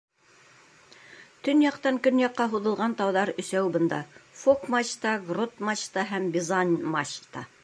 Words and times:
Төньяҡтан 1.47 1.99
көньяҡҡа 2.07 2.47
һуҙылған 2.55 2.97
тауҙар 3.03 3.33
өсәү 3.45 3.71
бында: 3.77 4.01
Фок-мачта, 4.43 5.17
Грот-мачта 5.33 6.11
һәм 6.15 6.31
Бизань-мачта. 6.39 7.51